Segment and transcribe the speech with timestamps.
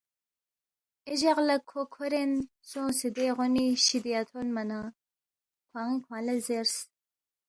[1.07, 2.31] اے جق لہ کھو کھورین
[2.69, 4.79] سونگسے دے غونی شِدیا تھونما نہ
[5.69, 6.75] کھوان٘ی کھوانگ لہ زیرس،